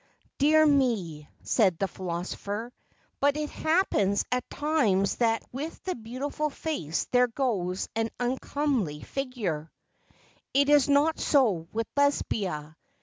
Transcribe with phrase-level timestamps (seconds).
[0.39, 2.73] "Dear me," said the philosopher.
[3.19, 9.71] "But it happens at times that with the beautiful face there goes an uncomely figure."
[10.55, 12.77] "It is not so with Lesbia.